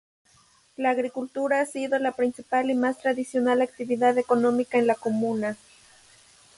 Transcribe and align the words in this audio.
La 0.77 0.89
agricultura 0.89 1.61
ha 1.61 1.65
sido 1.67 1.99
la 1.99 2.13
principal 2.13 2.71
y 2.71 2.73
más 2.73 2.97
tradicional 2.97 3.61
actividad 3.61 4.17
económica 4.17 4.79
en 4.79 4.87
la 4.87 4.95
comuna. 4.95 5.55